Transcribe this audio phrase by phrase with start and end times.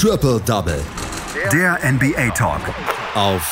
[0.00, 0.80] Triple Double.
[1.52, 2.60] Der NBA Talk.
[3.16, 3.50] Auf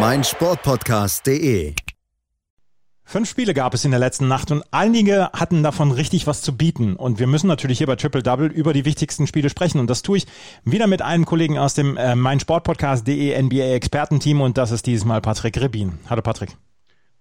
[0.00, 1.72] meinsportpodcast.de.
[3.04, 6.56] Fünf Spiele gab es in der letzten Nacht und einige hatten davon richtig was zu
[6.56, 6.96] bieten.
[6.96, 9.78] Und wir müssen natürlich hier bei Triple Double über die wichtigsten Spiele sprechen.
[9.78, 10.26] Und das tue ich
[10.64, 15.20] wieder mit einem Kollegen aus dem äh, meinsportpodcast.de NBA Expertenteam und das ist dieses Mal
[15.20, 15.92] Patrick Rebin.
[16.10, 16.56] Hallo Patrick.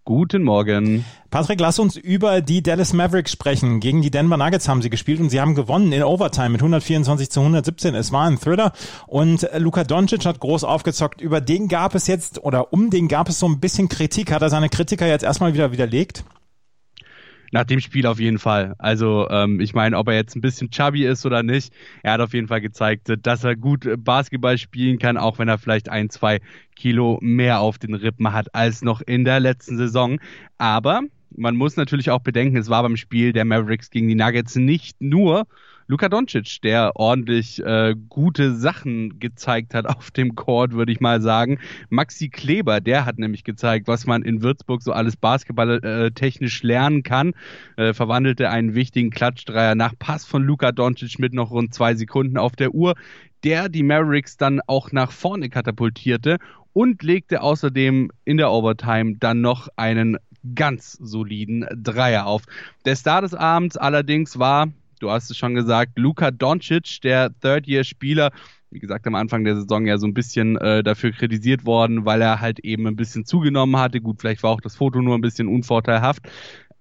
[0.07, 1.03] Guten Morgen.
[1.31, 3.81] Patrick, lass uns über die Dallas Mavericks sprechen.
[3.81, 7.29] Gegen die Denver Nuggets haben sie gespielt und sie haben gewonnen in Overtime mit 124
[7.29, 7.93] zu 117.
[7.93, 8.71] Es war ein Thriller
[9.05, 11.19] und Luka Doncic hat groß aufgezockt.
[11.19, 14.32] Über den gab es jetzt oder um den gab es so ein bisschen Kritik.
[14.32, 16.24] Hat er seine Kritiker jetzt erstmal wieder widerlegt?
[17.51, 18.75] Nach dem Spiel auf jeden Fall.
[18.78, 22.21] Also ähm, ich meine, ob er jetzt ein bisschen chubby ist oder nicht, er hat
[22.21, 26.10] auf jeden Fall gezeigt, dass er gut Basketball spielen kann, auch wenn er vielleicht ein,
[26.10, 26.39] zwei
[26.75, 30.19] Kilo mehr auf den Rippen hat als noch in der letzten Saison.
[30.57, 31.02] Aber
[31.36, 35.02] man muss natürlich auch bedenken, es war beim Spiel der Mavericks gegen die Nuggets nicht
[35.02, 35.45] nur
[35.89, 41.21] Luka Doncic, der ordentlich äh, gute Sachen gezeigt hat auf dem Court, würde ich mal
[41.21, 41.59] sagen.
[41.89, 47.03] Maxi Kleber, der hat nämlich gezeigt, was man in Würzburg so alles basketballtechnisch äh, lernen
[47.03, 47.33] kann.
[47.77, 52.38] Äh, verwandelte einen wichtigen Klatschdreier nach Pass von Luka Doncic mit noch rund zwei Sekunden
[52.38, 52.95] auf der Uhr,
[53.45, 56.38] der die Mavericks dann auch nach vorne katapultierte
[56.73, 60.17] und legte außerdem in der Overtime dann noch einen
[60.53, 62.43] ganz soliden Dreier auf.
[62.83, 64.67] Der Star des Abends allerdings war
[64.99, 68.31] du hast es schon gesagt, Luka Doncic, der Third-Year-Spieler,
[68.69, 72.21] wie gesagt, am Anfang der Saison ja so ein bisschen äh, dafür kritisiert worden, weil
[72.21, 74.01] er halt eben ein bisschen zugenommen hatte.
[74.01, 76.23] Gut, vielleicht war auch das Foto nur ein bisschen unvorteilhaft.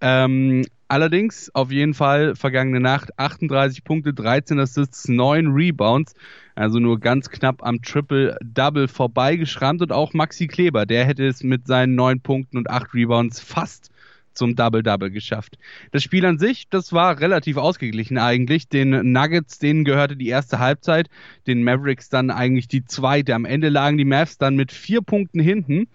[0.01, 6.15] Ähm, allerdings auf jeden Fall vergangene Nacht 38 Punkte, 13 Assists, 9 Rebounds.
[6.55, 11.67] Also nur ganz knapp am Triple-Double vorbeigeschrammt und auch Maxi Kleber, der hätte es mit
[11.67, 13.91] seinen 9 Punkten und 8 Rebounds fast
[14.37, 15.59] zum Double-Double geschafft.
[15.91, 18.69] Das Spiel an sich, das war relativ ausgeglichen eigentlich.
[18.69, 21.09] Den Nuggets, denen gehörte die erste Halbzeit,
[21.47, 23.35] den Mavericks dann eigentlich die zweite.
[23.35, 25.89] Am Ende lagen die Mavs dann mit vier Punkten hinten.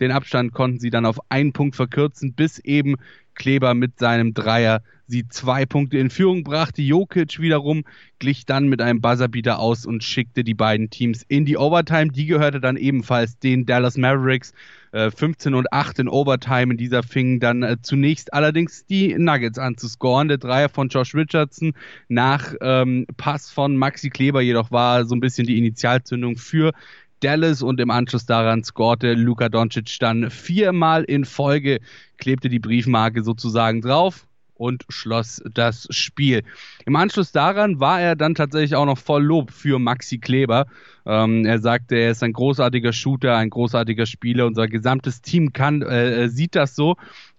[0.00, 2.96] Den Abstand konnten sie dann auf einen Punkt verkürzen, bis eben
[3.34, 6.82] Kleber mit seinem Dreier sie zwei Punkte in Führung brachte.
[6.82, 7.84] Jokic wiederum
[8.18, 12.08] glich dann mit einem Buzzerbeater aus und schickte die beiden Teams in die Overtime.
[12.08, 14.52] Die gehörte dann ebenfalls den Dallas Mavericks.
[14.90, 16.72] 15 äh, und 8 in Overtime.
[16.72, 20.28] In dieser fingen dann äh, zunächst allerdings die Nuggets an zu scoren.
[20.28, 21.74] Der Dreier von Josh Richardson
[22.08, 26.72] nach ähm, Pass von Maxi Kleber jedoch war so ein bisschen die Initialzündung für
[27.20, 31.80] Dallas und im Anschluss daran scorte Luka Doncic dann viermal in Folge,
[32.16, 36.42] klebte die Briefmarke sozusagen drauf und schloss das Spiel.
[36.84, 40.66] Im Anschluss daran war er dann tatsächlich auch noch voll Lob für Maxi Kleber.
[41.06, 44.46] Ähm, er sagte, er ist ein großartiger Shooter, ein großartiger Spieler.
[44.46, 46.96] Unser gesamtes Team kann, äh, sieht das so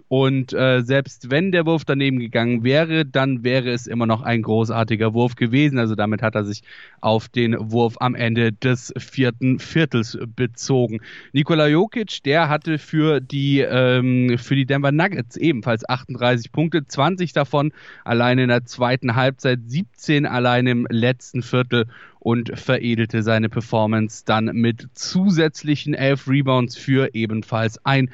[0.09, 4.42] und äh, selbst wenn der Wurf daneben gegangen wäre, dann wäre es immer noch ein
[4.42, 5.78] großartiger Wurf gewesen.
[5.78, 6.64] Also damit hat er sich
[7.00, 11.00] auf den Wurf am Ende des vierten Viertels bezogen.
[11.31, 17.34] Nikola Jokic, der hatte für die, ähm, für die Denver Nuggets ebenfalls 38 Punkte, 20
[17.34, 17.72] davon
[18.03, 21.86] allein in der zweiten Halbzeit, 17 allein im letzten Viertel
[22.20, 28.09] und veredelte seine Performance dann mit zusätzlichen 11 Rebounds für ebenfalls ein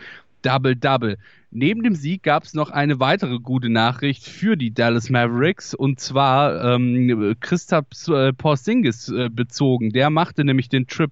[0.46, 1.18] Double-Double.
[1.52, 6.00] Neben dem Sieg gab es noch eine weitere gute Nachricht für die Dallas Mavericks und
[6.00, 9.92] zwar ähm, Christoph äh, Porzingis äh, bezogen.
[9.92, 11.12] Der machte nämlich den Trip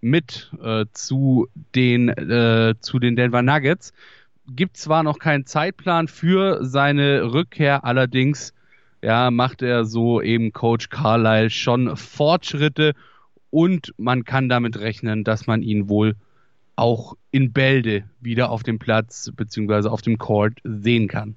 [0.00, 3.92] mit äh, zu, den, äh, zu den Denver Nuggets.
[4.48, 8.54] Gibt zwar noch keinen Zeitplan für seine Rückkehr, allerdings
[9.02, 12.94] ja, macht er so eben Coach Carlisle schon Fortschritte
[13.50, 16.16] und man kann damit rechnen, dass man ihn wohl
[16.80, 19.88] auch in Bälde wieder auf dem Platz bzw.
[19.88, 21.36] auf dem Court sehen kann.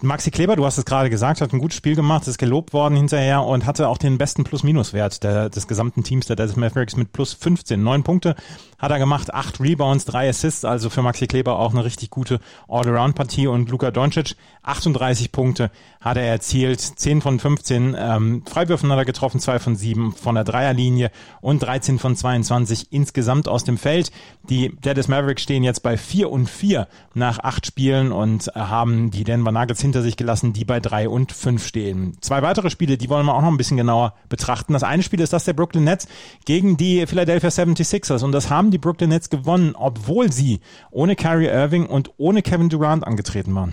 [0.00, 2.94] Maxi Kleber, du hast es gerade gesagt, hat ein gutes Spiel gemacht, ist gelobt worden
[2.94, 7.32] hinterher und hatte auch den besten Plus-Minus-Wert des gesamten Teams der Dallas Mavericks mit plus
[7.32, 7.82] 15.
[7.82, 8.36] Neun Punkte
[8.78, 12.38] hat er gemacht, acht Rebounds, drei Assists, also für Maxi Kleber auch eine richtig gute
[12.68, 18.98] All-Around-Partie und Luka Doncic, 38 Punkte hat er erzielt, 10 von 15 ähm, Freiwürfen hat
[18.98, 21.10] er getroffen, 2 von 7 von der Dreierlinie
[21.40, 24.12] und 13 von 22 insgesamt aus dem Feld.
[24.48, 29.24] Die Dallas Mavericks stehen jetzt bei 4 und 4 nach acht Spielen und haben die
[29.24, 32.16] Denver Nuggets hinter sich gelassen, die bei 3 und 5 stehen.
[32.20, 34.72] Zwei weitere Spiele, die wollen wir auch noch ein bisschen genauer betrachten.
[34.72, 36.06] Das eine Spiel ist das der Brooklyn Nets
[36.44, 41.46] gegen die Philadelphia 76ers und das haben die Brooklyn Nets gewonnen, obwohl sie ohne Kyrie
[41.46, 43.72] Irving und ohne Kevin Durant angetreten waren.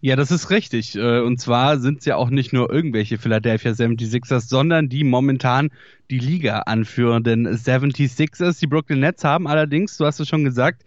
[0.00, 0.96] Ja, das ist richtig.
[0.96, 5.70] Äh, und zwar sind es ja auch nicht nur irgendwelche Philadelphia 76ers, sondern die momentan
[6.10, 8.60] die Liga anführenden 76ers.
[8.60, 10.84] Die Brooklyn Nets haben allerdings, du hast es schon gesagt,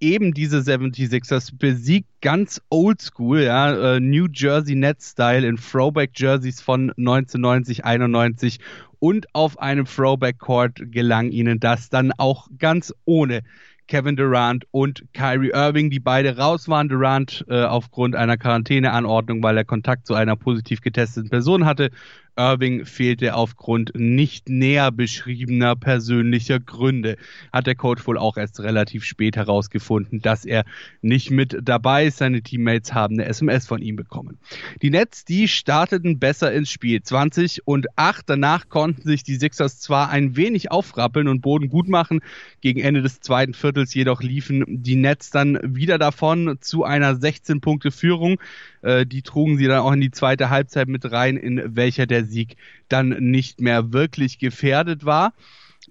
[0.00, 6.60] eben diese 76ers besiegt, ganz oldschool, ja, äh, New Jersey Nets Style in Throwback Jerseys
[6.60, 8.58] von 1990, 91
[8.98, 13.42] und auf einem Throwback Court gelang ihnen das dann auch ganz ohne
[13.86, 16.88] Kevin Durant und Kyrie Irving, die beide raus waren.
[16.88, 21.90] Durant äh, aufgrund einer Quarantäneanordnung, weil er Kontakt zu einer positiv getesteten Person hatte.
[22.36, 27.16] Irving fehlte aufgrund nicht näher beschriebener persönlicher Gründe.
[27.52, 30.64] Hat der Coach wohl auch erst relativ spät herausgefunden, dass er
[31.02, 32.18] nicht mit dabei ist.
[32.18, 34.38] Seine Teammates haben eine SMS von ihm bekommen.
[34.82, 37.02] Die Nets, die starteten besser ins Spiel.
[37.02, 38.28] 20 und 8.
[38.28, 42.20] Danach konnten sich die Sixers zwar ein wenig aufrappeln und Boden gut machen.
[42.60, 47.60] Gegen Ende des zweiten Viertels jedoch liefen die Nets dann wieder davon zu einer 16
[47.60, 48.40] Punkte Führung.
[48.82, 52.23] Äh, die trugen sie dann auch in die zweite Halbzeit mit rein, in welcher der
[52.24, 52.56] Sieg
[52.88, 55.34] dann nicht mehr wirklich gefährdet war.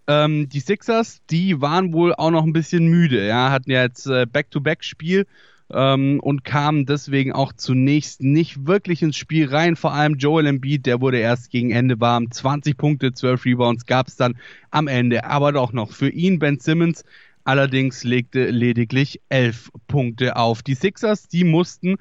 [0.07, 4.07] Ähm, die Sixers, die waren wohl auch noch ein bisschen müde, ja, hatten ja jetzt
[4.07, 5.25] äh, Back-to-Back-Spiel
[5.71, 9.75] ähm, und kamen deswegen auch zunächst nicht wirklich ins Spiel rein.
[9.75, 12.31] Vor allem Joel Embiid, der wurde erst gegen Ende warm.
[12.31, 14.35] 20 Punkte, 12 Rebounds gab es dann
[14.71, 17.03] am Ende, aber doch noch für ihn Ben Simmons.
[17.45, 20.63] Allerdings legte lediglich 11 Punkte auf.
[20.63, 21.97] Die Sixers, die mussten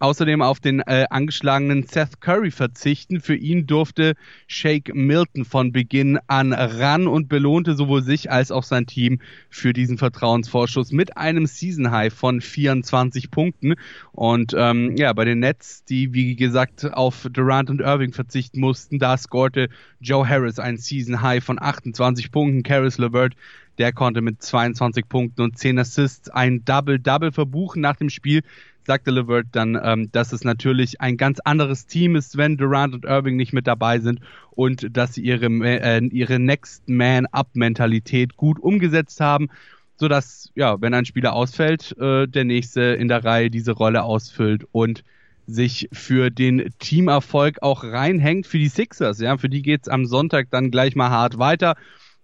[0.00, 3.20] außerdem auf den äh, angeschlagenen Seth Curry verzichten.
[3.20, 4.14] Für ihn durfte
[4.48, 9.20] Shake Milton von Beginn an ran und belohnte sowohl sich als auch sein Team
[9.50, 13.74] für diesen Vertrauensvorschuss mit einem Season High von 24 Punkten.
[14.12, 18.98] Und ähm, ja, bei den Nets, die wie gesagt auf Durant und Irving verzichten mussten,
[18.98, 19.68] da scorte
[20.00, 22.62] Joe Harris ein Season High von 28 Punkten.
[22.62, 23.34] Caris LeVert
[23.80, 28.42] der konnte mit 22 Punkten und 10 Assists ein Double-Double verbuchen nach dem Spiel
[28.86, 33.04] sagte Levert dann, ähm, dass es natürlich ein ganz anderes Team ist, wenn Durant und
[33.04, 38.36] Irving nicht mit dabei sind und dass sie ihre, äh, ihre Next Man Up Mentalität
[38.36, 39.48] gut umgesetzt haben,
[39.96, 44.64] sodass, ja, wenn ein Spieler ausfällt, äh, der nächste in der Reihe diese Rolle ausfüllt
[44.72, 45.04] und
[45.46, 49.20] sich für den Teamerfolg auch reinhängt für die Sixers.
[49.20, 51.76] Ja, für die geht's am Sonntag dann gleich mal hart weiter.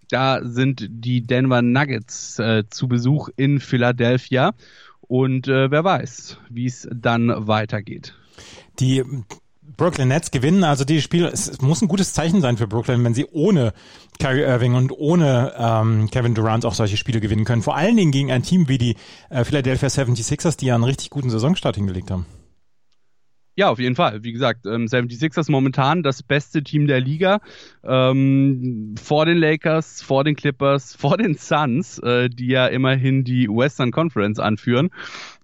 [0.09, 4.55] Da sind die Denver Nuggets äh, zu Besuch in Philadelphia.
[5.09, 8.15] Und äh, wer weiß, wie es dann weitergeht.
[8.81, 9.05] Die
[9.77, 13.15] Brooklyn Nets gewinnen, also die Spiel, es muss ein gutes Zeichen sein für Brooklyn, wenn
[13.15, 13.73] sie ohne
[14.19, 17.63] Kyrie Irving und ohne ähm, Kevin Durant auch solche Spiele gewinnen können.
[17.63, 18.97] Vor allen Dingen gegen ein Team wie die
[19.29, 22.27] äh, Philadelphia 76ers, die ja einen richtig guten Saisonstart hingelegt haben.
[23.59, 24.23] Ja, auf jeden Fall.
[24.23, 27.41] Wie gesagt, ähm, 76ers momentan das beste Team der Liga.
[27.83, 33.49] Ähm, vor den Lakers, vor den Clippers, vor den Suns, äh, die ja immerhin die
[33.49, 34.91] Western Conference anführen.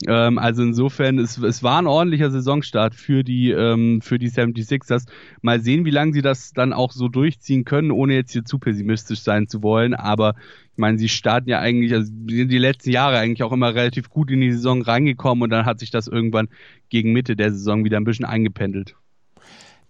[0.06, 5.06] Ähm, also insofern, es, es war ein ordentlicher Saisonstart für die, ähm, für die 76ers.
[5.40, 8.58] Mal sehen, wie lange sie das dann auch so durchziehen können, ohne jetzt hier zu
[8.58, 9.94] pessimistisch sein zu wollen.
[9.94, 10.34] Aber
[10.72, 14.30] ich meine, sie starten ja eigentlich, also die letzten Jahre eigentlich auch immer relativ gut
[14.30, 16.48] in die Saison reingekommen und dann hat sich das irgendwann
[16.88, 18.96] gegen Mitte der Saison wieder ein bisschen eingependelt.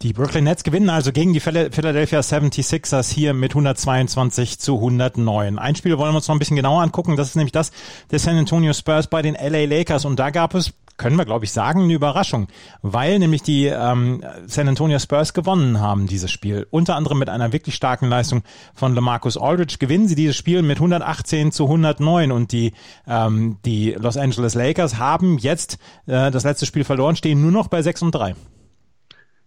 [0.02, 5.60] Die Brooklyn Nets gewinnen also gegen die Philadelphia 76ers hier mit 122 zu 109.
[5.60, 7.14] Ein Spiel wollen wir uns noch ein bisschen genauer angucken.
[7.14, 7.70] Das ist nämlich das
[8.10, 10.04] der San Antonio Spurs bei den LA Lakers.
[10.04, 12.48] Und da gab es, können wir glaube ich sagen, eine Überraschung,
[12.82, 16.66] weil nämlich die ähm, San Antonio Spurs gewonnen haben dieses Spiel.
[16.72, 18.42] Unter anderem mit einer wirklich starken Leistung
[18.74, 22.32] von LaMarcus Aldridge gewinnen sie dieses Spiel mit 118 zu 109.
[22.32, 22.72] Und die,
[23.06, 27.68] ähm, die Los Angeles Lakers haben jetzt äh, das letzte Spiel verloren, stehen nur noch
[27.68, 28.34] bei 6 und 3.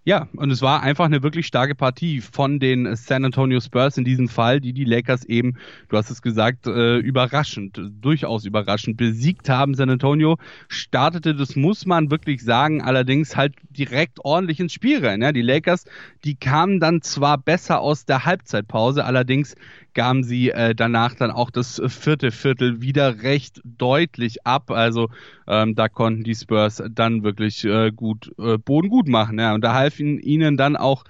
[0.07, 4.05] Ja, und es war einfach eine wirklich starke Partie von den San Antonio Spurs in
[4.05, 5.57] diesem Fall, die die Lakers eben,
[5.89, 9.74] du hast es gesagt, äh, überraschend, durchaus überraschend besiegt haben.
[9.74, 15.24] San Antonio startete, das muss man wirklich sagen, allerdings halt direkt ordentlich ins Spiel rein.
[15.24, 15.31] Ja?
[15.31, 15.85] Die Lakers,
[16.24, 19.55] die kamen dann zwar besser aus der Halbzeitpause, allerdings
[19.95, 24.69] gaben sie äh, danach dann auch das vierte Viertel wieder recht deutlich ab.
[24.69, 25.09] Also
[25.47, 29.39] ähm, da konnten die Spurs dann wirklich äh, gut äh, Boden gut machen.
[29.39, 29.55] Ja.
[29.55, 31.03] Und da halfen ihnen dann auch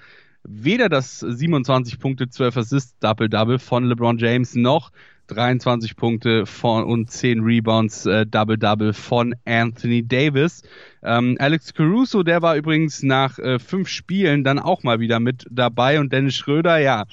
[0.44, 4.92] weder das 27 Punkte 12 Assists Double Double von LeBron James noch
[5.26, 10.62] 23 Punkte von, und 10 Rebounds äh, Double Double von Anthony Davis.
[11.02, 15.44] Ähm, Alex Caruso, der war übrigens nach äh, fünf Spielen dann auch mal wieder mit
[15.50, 17.06] dabei und Dennis Schröder, ja,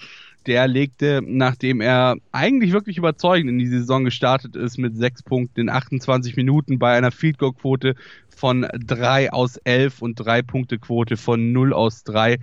[0.46, 5.62] der legte, nachdem er eigentlich wirklich überzeugend in die Saison gestartet ist, mit sechs Punkten
[5.62, 7.96] in 28 Minuten bei einer Field Goal Quote
[8.30, 12.40] von drei aus elf und drei Punkte Quote von null aus drei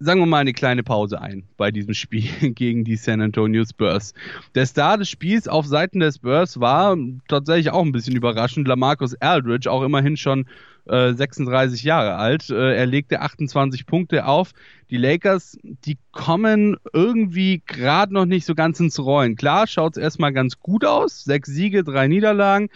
[0.00, 4.14] sagen wir mal, eine kleine Pause ein bei diesem Spiel gegen die San Antonio Spurs.
[4.54, 6.96] Der Star des Spiels auf Seiten der Spurs war
[7.28, 8.66] tatsächlich auch ein bisschen überraschend.
[8.66, 10.46] Lamarcus Aldridge, auch immerhin schon
[10.86, 12.48] äh, 36 Jahre alt.
[12.48, 14.52] Äh, er legte 28 Punkte auf.
[14.88, 19.36] Die Lakers, die kommen irgendwie gerade noch nicht so ganz ins Rollen.
[19.36, 21.24] Klar, schaut es erstmal ganz gut aus.
[21.24, 22.70] Sechs Siege, drei Niederlagen.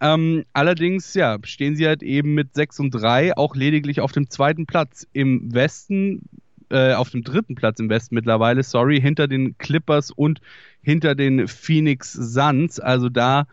[0.00, 4.28] Ähm, allerdings, ja, stehen sie halt eben mit 6 und 3 auch lediglich auf dem
[4.28, 5.06] zweiten Platz.
[5.12, 6.22] Im Westen
[6.70, 10.40] äh, auf dem dritten Platz im Westen mittlerweile, sorry, hinter den Clippers und
[10.82, 12.80] hinter den Phoenix Suns.
[12.80, 13.46] Also da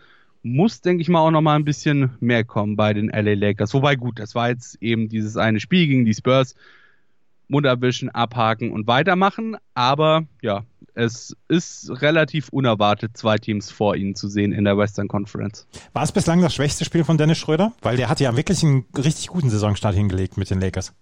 [0.43, 3.73] muss, denke ich mal, auch noch mal ein bisschen mehr kommen bei den LA Lakers.
[3.73, 6.55] Wobei gut, das war jetzt eben dieses eine Spiel gegen die Spurs.
[7.47, 9.57] Mund abwischen, abhaken und weitermachen.
[9.73, 10.63] Aber ja,
[10.95, 15.67] es ist relativ unerwartet, zwei Teams vor ihnen zu sehen in der Western Conference.
[15.93, 17.73] War es bislang das schwächste Spiel von Dennis Schröder?
[17.81, 20.93] Weil der hat ja wirklich einen richtig guten Saisonstart hingelegt mit den Lakers.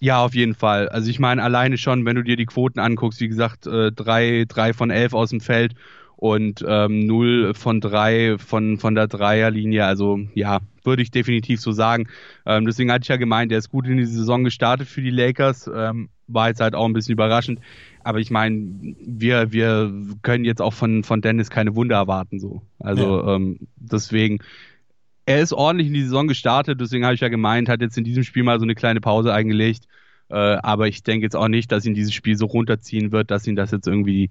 [0.00, 0.88] Ja, auf jeden Fall.
[0.88, 4.44] Also ich meine, alleine schon, wenn du dir die Quoten anguckst, wie gesagt, äh, drei,
[4.46, 5.74] drei von elf aus dem Feld
[6.16, 9.84] und ähm, 0 von 3 von, von der Dreierlinie.
[9.84, 12.08] Also ja, würde ich definitiv so sagen.
[12.46, 15.10] Ähm, deswegen hatte ich ja gemeint, er ist gut in die Saison gestartet für die
[15.10, 15.70] Lakers.
[15.72, 17.60] Ähm, war jetzt halt auch ein bisschen überraschend.
[18.02, 22.38] Aber ich meine, wir, wir können jetzt auch von, von Dennis keine Wunder erwarten.
[22.38, 22.62] so.
[22.78, 23.34] Also ja.
[23.34, 24.38] ähm, deswegen,
[25.26, 28.04] er ist ordentlich in die Saison gestartet, deswegen habe ich ja gemeint, hat jetzt in
[28.04, 29.86] diesem Spiel mal so eine kleine Pause eingelegt.
[30.28, 33.46] Äh, aber ich denke jetzt auch nicht, dass ihn dieses Spiel so runterziehen wird, dass
[33.46, 34.30] ihn das jetzt irgendwie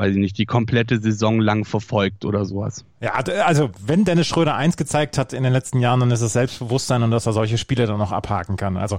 [0.00, 2.86] weiß ich nicht, die komplette Saison lang verfolgt oder sowas.
[3.00, 6.32] Ja, also wenn Dennis Schröder eins gezeigt hat in den letzten Jahren, dann ist es
[6.32, 8.76] Selbstbewusstsein und dass er solche Spiele dann noch abhaken kann.
[8.76, 8.98] Also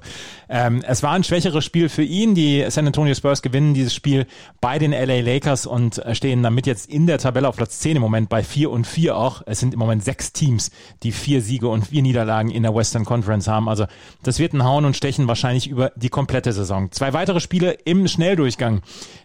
[0.49, 2.35] ähm, es war ein schwächeres Spiel für ihn.
[2.35, 4.27] Die San Antonio Spurs gewinnen dieses Spiel
[4.59, 8.01] bei den LA Lakers und stehen damit jetzt in der Tabelle auf Platz 10 im
[8.01, 9.41] Moment bei 4 und 4 auch.
[9.45, 10.71] Es sind im Moment sechs Teams,
[11.03, 13.69] die vier Siege und vier Niederlagen in der Western Conference haben.
[13.69, 13.85] Also
[14.23, 16.91] das wird ein Hauen und Stechen wahrscheinlich über die komplette Saison.
[16.91, 18.81] Zwei weitere Spiele im Schnelldurchgang.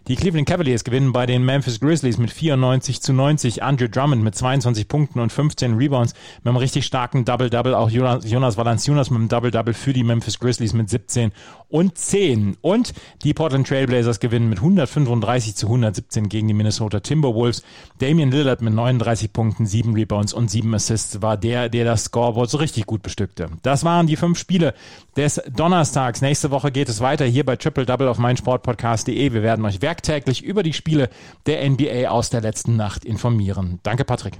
[0.07, 4.23] Die Cleveland Cavaliers gewinnen bei den Memphis Memphis Grizzlies mit 94 zu 90, Andrew Drummond
[4.23, 9.19] mit 22 Punkten und 15 Rebounds mit einem richtig starken Double-Double, auch Jonas Valanciunas mit
[9.19, 11.31] einem Double-Double für die Memphis Grizzlies mit 17
[11.69, 12.57] und 10.
[12.61, 12.93] Und
[13.23, 17.63] die Portland Trailblazers gewinnen mit 135 zu 117 gegen die Minnesota Timberwolves.
[17.99, 22.49] Damian Lillard mit 39 Punkten, 7 Rebounds und 7 Assists war der, der das Scoreboard
[22.49, 23.49] so richtig gut bestückte.
[23.63, 24.73] Das waren die fünf Spiele
[25.15, 26.21] des Donnerstags.
[26.21, 29.33] Nächste Woche geht es weiter hier bei Triple Double auf meinsportpodcast.de.
[29.33, 31.09] Wir werden euch werktäglich über die Spiele
[31.45, 33.79] der NBA aus der letzten Nacht informieren.
[33.83, 34.39] Danke, Patrick.